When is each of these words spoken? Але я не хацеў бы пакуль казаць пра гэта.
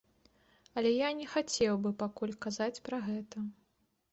Але 0.81 0.93
я 0.93 1.09
не 1.19 1.27
хацеў 1.33 1.77
бы 1.83 1.91
пакуль 2.01 2.33
казаць 2.47 2.83
пра 2.89 2.97
гэта. 3.11 3.49